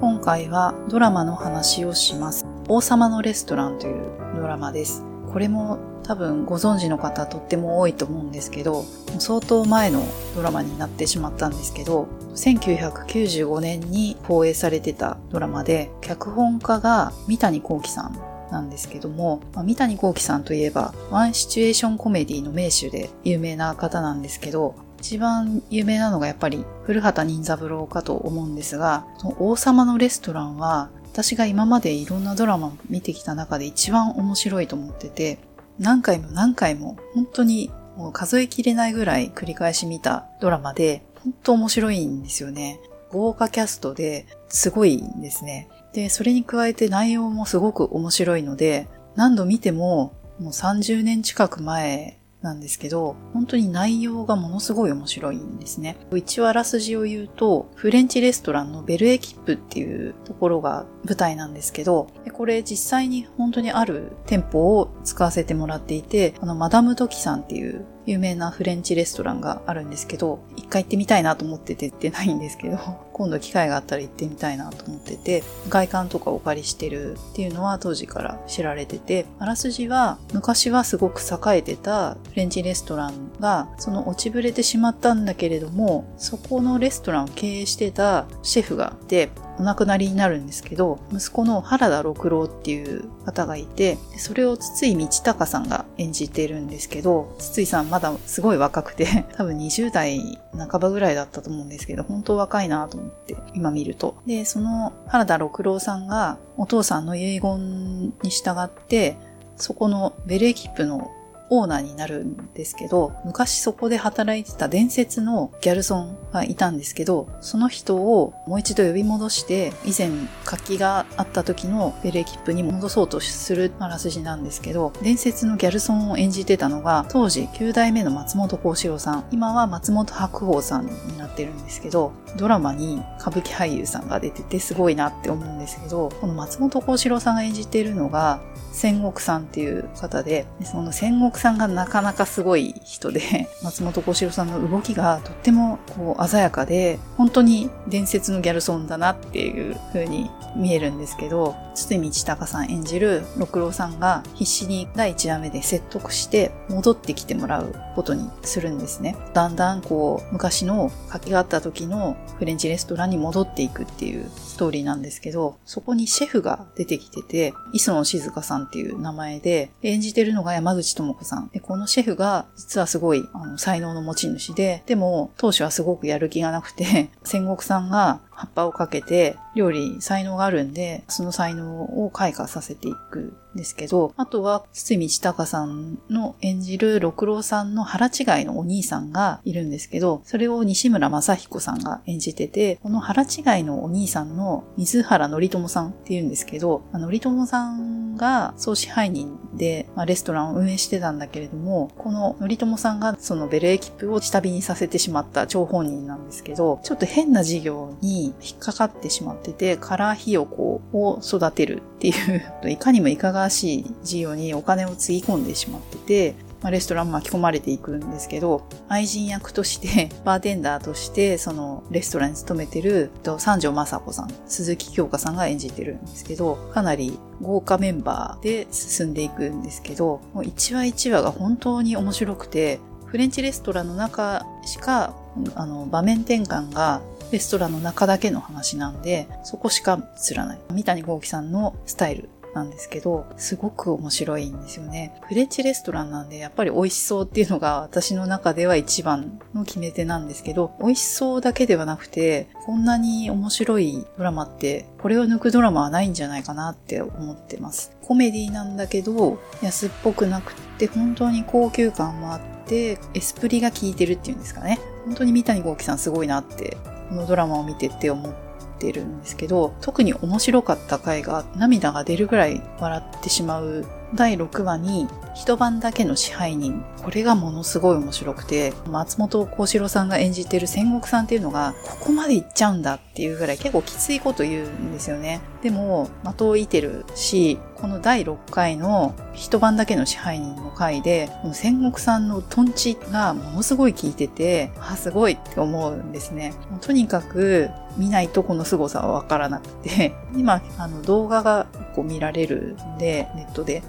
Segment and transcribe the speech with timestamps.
[0.00, 2.46] 今回はドラマの話をします。
[2.68, 5.02] 王様のレストランというドラマです。
[5.32, 8.84] これも多分ご存知の方とっても多いと思うんですけど、
[9.18, 10.04] 相当前の
[10.36, 12.06] ドラマになってしまったんですけど、
[12.36, 18.16] 1995年に放映されてたドラマで、脚本家が三谷幸喜さん
[18.52, 35.38] なんですけども、まあ、三谷幸喜さんといえば、ワンシチュエーションコメディの名手で有名な方なんですけど、一番有名なのがやっぱり古畑任三郎かと思うんですが、その王様のレストランは私が今までいろんなドラマを見てきた中で一番面白いと思ってて、
[35.78, 42.80] 何回も何回も本当にもう数えきれないぐらい繰り返し見たドラマで、本当面白いんですよね。
[43.10, 45.68] 豪華キャストですごいんですね。
[45.92, 55.96] で、それに加えて内容もすごく面白いので、何度見てももう30年近く前なんですけど、本当に内容がものすごい面白いんですね。
[56.14, 72.78] 一話あらすじを言うと、フレンチレストランのベルエキップっていうところが舞台なんですけど、これ実際に本当にある店舗を使わせてもらっていて、あの、マダムトキさんっていう有名なフレンチレストランがあるんですけど、一回行ってみたいなと思ってて行ってないんですけど、
[73.12, 89.28] 今度機会があったら行ってみたいなと思ってて、外観とかお借りしてるっていうのは当時から知られてて、あらすじは昔はすごく栄えてたフレンチレストランが、その落ちぶれてしまったんだけれども、そこのレストランを経営してたシェフがいて、
[89.58, 104.14] お亡くなりになるんですけど、息子の原田六郎っていう方がいて、それを筒井道隆さんが演じているんですけど、筒井さんまだすごい若くて、 多分20代半ばぐらいだったと思うんですけど、本当若いなと思って、今見ると。
[104.26, 109.16] で、その原田六郎さんがお父さんの遺言に従って、
[109.56, 111.10] そこのベルエキップの
[111.50, 120.10] オーナーになるんですけど、昔そこで働いてた伝説のギャルソンがいたんですけど、その人をもう一度呼び戻して、以前
[120.44, 138.40] 活気があった時のベレーキップに戻そうとするあらすじなんですけど、伝説のギャルソンを演じてたのが、当時9代目の松本幸四郎さん、今は松本白鵬さんになってるんですけど、ドラマに歌舞伎俳優さんが出ててすごいなって思うんですけど、この松本幸四郎さんが演じてるのが、
[138.78, 159.16] 戦国さんっていう方で、その戦国さんがなかなかすごい人で、 松本幸四郎さんの動きがとってもこう鮮やかで、本当に伝説のギャルソンだなっていう風に見えるんですけど、堤道隆さん演じる六郎さんが必死に第1話目で説得して戻ってきてもらうことにするんですね。
[159.34, 171.48] だんだんこう昔の書きがあった時のフレンチレストランに戻っていくっていうストーリーなんですけど、そこにシェフが出てきてて、磯野静香さんっていう名前で、演じてるのが山口智子さん。
[171.48, 235.14] で、このシェフが実はすごいあの才能の持ち主で、でも当初はすごくやる気がなくて、 戦国さんが葉っぱをかけて料理才能があるんで、その才能を開花させていくんですけど、あとは、堤道隆さんの演じる六郎さんの腹違いのお兄さんがいるんですけど、それを西村正彦さんが演じてて、この腹違いのお兄さんの水原則友さんっていうんですけど、則友さんが総支配人で、まあ、レストランを運営してたんだけれども、この則友さんがそのベルエキップを下火にさせてしまった張本人なんですけど、ちょっと変な事業に引っかかってしまってて、カラーひよこを育てるっていう、 いかにもいかがわしい事業にお金をつぎ込んでしまってて、まあ、レストラン巻き込まれていくんですけど、愛人役として、 バーテンダーとして、そのレストランに勤めてる、三条雅子さん、鈴木京香さんが演じてるんですけど、かなり豪華メンバーで進んでいくんですけど、もう1話1話が本当に面白くて、フレンチレストランの中しか、
[235.54, 239.98] あの、場面転換がレストランの中だけの話なんで、そこしか
[240.30, 240.58] 映らない。
[240.72, 245.14] 三谷幸喜さんのスタイルなんですけど、すごく面白いんですよね。
[245.28, 257.92] フレンチレストランなんで、やっぱり美味しそうっていうのが私の中では一番の決め手なんですけど、美味しそうだけではなくて、こんなに面白いドラマって、これを抜くドラマはないんじゃないかなって思ってます。
[258.02, 264.78] コメディなんだけど、安っぽくなくて、本当に高級感もあって、エスプリが効いてるっていうんですかね。
[265.04, 266.76] 本当に三谷幸喜さんすごいなって、
[267.08, 268.47] このドラマを見てって思って
[268.78, 273.84] ってるんですけど、特に面白かった回が涙が出るぐらい笑ってしまう
[274.14, 276.82] 第6話に一晩だけの支配人。
[277.02, 285.40] これがものすごい面白くて、松本幸四郎さんが演じてる戦国さんっていうのが、ここまで行っちゃうんだっていうぐらい結構きついこと言うんですよね。
[285.62, 296.54] でも、的を射てるし、この第6回の一晩だけの支配人の回で、この戦国さんのトンチがものすごい効いてて、あ、すごいって思うんですね。
[296.80, 303.82] とにかく、見ないとこの凄さはわからなくて、今、あの動画がこう見られるんで、ネットで。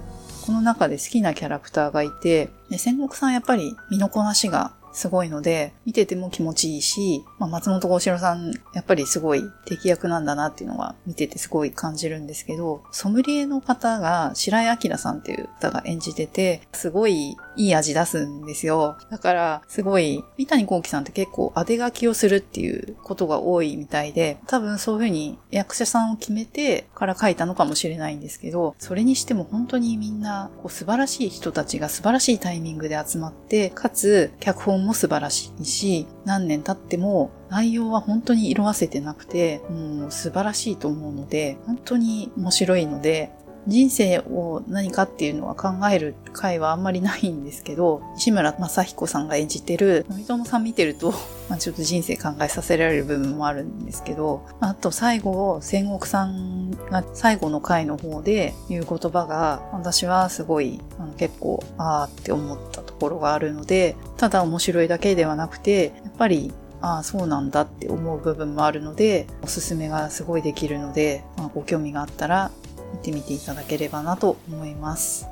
[0.46, 18.98] この中で好きなキャラクターがいて、戦国さんやっぱり身のこなしがすごいので、見てても気持ちいいし、まあ、松本幸四郎さん、やっぱりすごい敵役なんだなっていうのは見ててすごい感じるんですけど、ソムリエの方が白井明さんっていう方が演じてて、すごいいい味出すんですよ。
[19.10, 43.32] だから、すごい、三谷幸喜さんって結構当て書きをするっていうことが多いみたいで、多分そういうふうに役者さんを決めてから書いたのかもしれないんですけど、それにしても本当にみんなこう素晴らしい人たちが素晴らしいタイミングで集まって、かつ脚本も素晴らしいし、何年経っても内容は本当に色あせてなくて、もう素晴らしいと思うので、本当に面白いので、
[43.68, 51.12] 人生を何かっていうのは考える回はあんまりないんですけど、西村正彦さんが演じてる、森友さん見てると、
[51.50, 72.52] まあ、ちょっと人生考えさせられる部分もあるんですけど、あと最後、戦国さんが最後の回の方で言う言葉が、私はすごいあの結構、あーって思ったところがあるので、ただ面白いだけではなくて、やっぱりああ、そうなんだって思う部分もあるので、おすすめがすごいできるので、まあ、ご興味があったら
[72.94, 75.28] 見てみていただければなと思います。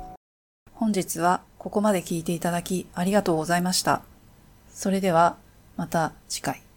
[0.72, 4.02] 本日はここまで聞いていただきありがとうございました。
[4.72, 5.36] それでは
[5.76, 6.67] また次回。